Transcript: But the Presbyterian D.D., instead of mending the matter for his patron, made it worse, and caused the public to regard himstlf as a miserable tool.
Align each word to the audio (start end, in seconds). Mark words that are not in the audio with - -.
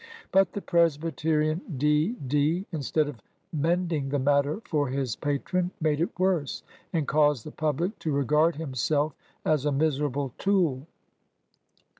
But 0.31 0.53
the 0.53 0.61
Presbyterian 0.63 1.61
D.D., 1.77 2.65
instead 2.71 3.07
of 3.07 3.21
mending 3.53 4.09
the 4.09 4.17
matter 4.17 4.59
for 4.65 4.87
his 4.89 5.15
patron, 5.15 5.69
made 5.79 6.01
it 6.01 6.17
worse, 6.17 6.63
and 6.91 7.07
caused 7.07 7.45
the 7.45 7.51
public 7.51 7.99
to 7.99 8.11
regard 8.11 8.55
himstlf 8.55 9.13
as 9.45 9.63
a 9.63 9.71
miserable 9.71 10.33
tool. 10.39 10.87